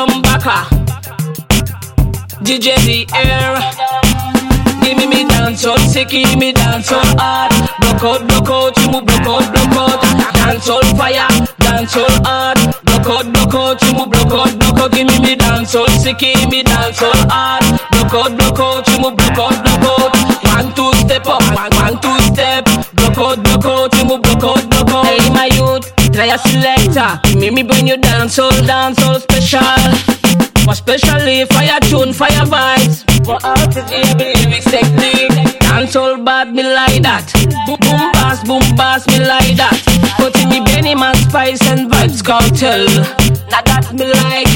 come 0.00 0.22
Numbaka, 0.22 0.56
ah. 0.56 0.68
DJ 2.40 2.72
the 2.88 3.04
air. 3.20 3.52
Give 4.80 4.96
me 4.96 5.06
me 5.06 5.28
dance 5.28 5.64
oh. 5.66 5.72
all 5.72 5.78
sicky, 5.92 6.24
me 6.40 6.52
dance 6.52 6.90
all 6.90 7.04
hard. 7.20 7.52
Block 7.80 8.02
out, 8.08 8.20
block 8.28 8.48
out, 8.48 8.76
you 8.80 8.88
move 8.92 9.04
block 9.04 9.28
out, 9.28 9.44
block 9.52 9.76
out. 9.76 10.00
Dance 10.34 10.68
all 10.70 10.84
fire, 10.96 11.28
dance 11.60 11.96
all 11.96 12.16
hard. 12.24 12.56
Block 12.84 13.06
out, 13.12 13.26
block 13.32 13.54
out, 13.54 13.82
you 13.82 13.92
move 13.92 14.10
block 14.10 14.32
out, 14.32 14.58
block 14.58 14.78
out. 14.80 14.92
Give 14.92 15.06
me 15.06 15.20
me 15.20 15.34
dance 15.36 15.74
oh. 15.74 15.80
all 15.80 15.88
sicky, 16.00 16.32
me 16.50 16.62
dance 16.62 17.02
all 17.02 17.20
hard. 17.28 17.64
Block 17.92 18.14
out, 18.14 18.30
block 18.38 18.58
out, 18.58 18.88
you 18.88 18.98
move 19.04 19.16
block 19.20 19.36
out, 19.36 19.56
block 19.60 19.84
out. 19.84 20.12
One 20.56 20.72
two 20.72 20.92
step 21.04 21.26
up, 21.28 21.44
one, 21.52 21.72
one 21.76 22.00
two 22.00 22.16
step. 22.32 22.64
Block 22.96 23.18
out, 23.18 23.36
block 23.44 23.64
out, 23.68 23.94
you 23.96 24.04
move 24.08 24.22
block 24.22 24.44
out. 24.44 24.70
Block 24.70 24.74
out 24.74 24.79
a 26.30 26.38
selector. 26.38 27.20
Give 27.24 27.38
me 27.40 27.50
me 27.50 27.62
bring 27.62 27.86
you 27.88 27.96
dancehall, 27.96 28.54
dancehall 28.62 29.20
special. 29.20 29.60
More 30.64 30.74
specially 30.74 31.44
fire 31.46 31.80
tune, 31.80 32.12
fire 32.12 32.46
vibes. 32.46 33.02
For 33.24 33.38
all 33.42 33.66
the 33.74 33.82
lyrics 33.90 34.70
technique. 34.70 35.58
Dance 35.60 35.96
all 35.96 36.22
bad, 36.22 36.52
me 36.54 36.62
like 36.62 37.02
that. 37.02 37.26
Boom, 37.66 37.78
boom, 37.82 38.12
bass, 38.12 38.44
boom, 38.44 38.62
bass, 38.76 39.06
me 39.08 39.18
like 39.26 39.56
that. 39.56 39.74
Put 40.18 40.36
in 40.40 40.48
me 40.50 40.60
Beenie 40.66 40.94
Man 40.94 41.14
spice 41.16 41.62
and 41.66 41.90
Vybz 41.90 42.22
Kartel. 42.22 42.86
Now 43.50 43.62
that 43.66 43.90
me 43.92 44.06
like. 44.06 44.50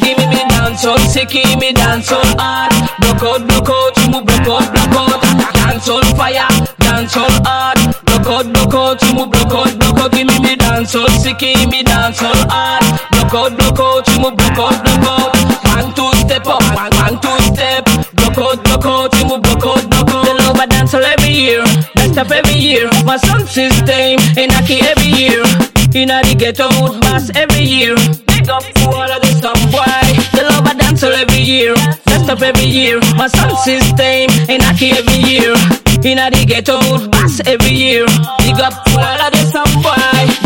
Give 0.00 0.18
me 0.18 0.26
me 0.28 0.42
dance 0.48 0.84
all 0.84 0.98
sick, 0.98 1.30
give 1.30 1.58
me 1.58 1.72
dance 1.72 2.12
all 2.12 2.24
hard. 2.36 2.72
Block 3.00 3.22
out, 3.22 3.48
block 3.48 3.68
out, 3.68 3.96
you 3.96 4.12
move 4.12 4.26
block 4.26 4.48
out, 4.48 4.66
block 4.72 4.96
out. 4.96 5.54
Dance 5.54 5.88
all 5.88 6.04
fire, 6.16 6.48
dance 6.80 7.16
all 7.16 7.32
hard. 7.44 7.78
Block 8.04 8.26
out, 8.26 8.52
block 8.52 8.74
out, 8.74 9.02
you 9.02 9.14
move 9.14 9.30
block 9.30 9.52
out, 9.52 9.78
block 9.78 9.98
out. 10.00 10.12
Give 10.12 10.26
me 10.26 10.38
me 10.40 10.57
dance 10.88 10.94
all 10.96 11.20
sick, 11.20 11.38
give 11.38 11.68
me 11.70 11.82
dance 11.82 12.22
all 12.22 12.32
hard. 12.48 12.82
Block 13.12 13.34
out, 13.34 13.58
block 13.58 13.78
out, 13.78 14.08
you 14.08 14.20
move 14.20 14.36
block 14.36 14.58
out, 14.58 14.84
block 14.84 15.04
out. 15.04 15.36
One 15.76 15.92
two 15.94 16.08
step 16.24 16.46
up, 16.46 16.62
one 16.64 17.20
two 17.20 17.38
step. 17.52 17.84
Block 18.16 18.38
out, 18.38 18.64
block 18.64 18.86
out, 18.86 19.14
you 19.18 19.28
move 19.28 19.42
block 19.42 19.64
out, 19.66 19.90
block 19.90 20.08
out. 20.08 20.24
They 20.24 20.32
love 20.32 20.56
a 20.56 20.66
dance 20.66 20.94
all 20.94 21.04
every 21.04 21.30
year, 21.30 21.62
best 21.94 22.16
of 22.16 22.32
every 22.32 22.54
year. 22.54 22.88
My 23.04 23.16
sound 23.18 23.48
system 23.48 24.16
in 24.36 24.50
a 24.50 24.60
key 24.64 24.80
every 24.80 25.12
year. 25.12 25.44
Inna 25.92 26.22
the 26.22 26.34
ghetto 26.34 26.68
mood 26.80 27.00
bass 27.02 27.30
every 27.34 27.64
year. 27.64 27.94
Big 28.26 28.48
up 28.48 28.62
to 28.62 28.84
all 28.88 29.12
of 29.12 29.20
the 29.20 29.32
some 29.44 29.60
boy. 29.68 29.84
They 30.32 30.44
love 30.48 30.64
a 30.64 30.74
dance 30.74 31.02
all 31.02 31.12
every 31.12 31.40
year, 31.40 31.74
best 32.06 32.30
of 32.30 32.42
every 32.42 32.64
year. 32.64 33.00
My 33.16 33.28
sound 33.28 33.58
system 33.58 34.32
in 34.48 34.62
a 34.64 34.72
key 34.72 34.92
every 34.96 35.20
year. 35.20 35.87
Inna 36.04 36.30
the 36.30 36.46
ghetto 36.46 36.78
mood 36.86 37.10
bass 37.10 37.42
every 37.44 37.74
year. 37.74 38.06
Big 38.38 38.54
up 38.62 38.70
all 38.94 39.18
of 39.18 39.32
the 39.34 39.42
some. 39.50 39.66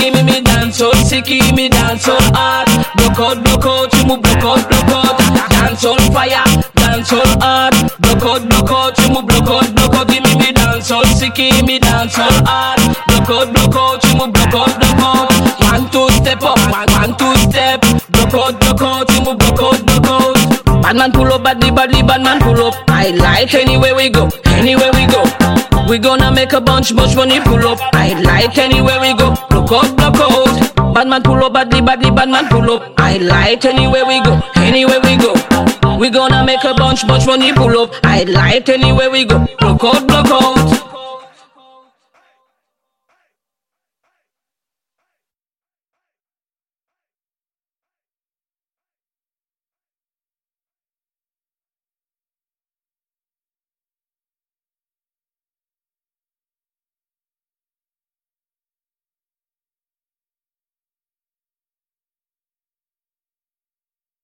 Give 0.00 0.14
me 0.14 0.22
me 0.25 0.41
dance 0.41 0.81
oh, 0.81 0.89
all 0.89 0.95
sick, 1.05 1.27
give 1.27 1.55
me 1.55 1.69
dance 1.69 2.08
all 2.08 2.17
hard. 2.33 2.67
Block 2.97 3.20
out, 3.20 3.45
block 3.45 3.67
out, 3.69 3.92
you 3.92 4.06
move 4.08 4.23
block 4.23 4.41
out, 4.41 4.64
block 4.64 4.91
out. 4.97 5.17
Dance 5.53 5.84
on 5.84 6.00
fire, 6.08 6.41
dance 6.73 7.12
all 7.12 7.36
hard. 7.45 7.75
Block 8.00 8.25
out, 8.25 8.48
block 8.48 8.70
out, 8.73 8.97
you 8.97 9.12
move 9.12 9.27
block 9.28 9.48
out, 9.53 9.69
block 9.77 9.95
out. 9.95 10.08
Give 10.08 10.25
me 10.25 10.33
me 10.41 10.53
dance 10.56 10.91
oh, 10.91 10.97
all 10.97 11.05
sick, 11.05 11.34
give 11.34 11.67
me 11.67 11.78
dance 11.78 12.19
all 12.19 12.33
hard. 12.48 12.80
Block 13.12 13.28
out, 13.28 13.53
block 13.53 13.77
out, 13.77 14.05
you 14.08 14.12
move 14.17 14.33
block 14.33 14.56
out, 14.56 14.73
block 14.80 15.00
out. 15.05 15.28
One 15.69 15.84
two 15.92 16.08
step 16.17 16.42
up, 16.42 16.56
one 16.73 16.89
one 16.97 17.12
two 17.20 17.34
step. 17.53 17.84
Block 18.08 18.33
out, 18.33 18.55
block 18.56 18.80
out, 18.80 19.11
you 19.12 19.20
move 19.20 19.36
block 19.36 19.61
out. 19.61 19.81
Bad 20.93 20.98
man 20.98 21.12
pull 21.12 21.33
up, 21.33 21.43
badly, 21.43 21.71
badly, 21.71 22.03
bad 22.03 22.21
man 22.21 22.39
pull 22.39 22.67
up. 22.67 22.75
I 22.89 23.12
like 23.12 23.55
anywhere 23.55 23.95
we 23.95 24.11
go, 24.11 24.29
anywhere 24.45 24.91
we 24.93 25.07
go. 25.07 25.25
We 25.89 25.98
gonna 25.98 26.31
make 26.31 26.53
a 26.53 26.61
bunch, 26.61 26.95
bunch 26.95 27.17
money 27.17 27.41
pull 27.41 27.67
up. 27.67 27.79
I 27.95 28.12
like 28.21 28.59
anywhere 28.59 29.01
we 29.01 29.15
go. 29.15 29.35
Block 29.48 29.73
out, 29.73 29.97
block 29.97 30.17
out. 30.20 30.95
Bad 30.95 31.09
man 31.09 31.23
pull 31.23 31.43
up, 31.43 31.55
badly, 31.55 31.81
badly, 31.81 32.11
bad 32.11 32.29
man 32.29 32.47
pull 32.48 32.70
up. 32.70 32.93
I 32.98 33.17
like 33.17 33.65
anywhere 33.65 34.05
we 34.05 34.20
go, 34.20 34.39
anywhere 34.57 35.01
we 35.01 35.17
go. 35.17 35.33
We 35.97 36.11
gonna 36.11 36.45
make 36.45 36.63
a 36.63 36.75
bunch, 36.75 37.09
bunch 37.09 37.27
money 37.27 37.55
pull 37.55 37.75
up. 37.79 37.95
I 38.05 38.25
like 38.25 38.69
anywhere 38.69 39.11
we 39.11 39.25
go. 39.25 39.47
Block 39.61 39.83
out, 39.85 40.07
block 40.07 40.27
out. 40.31 40.92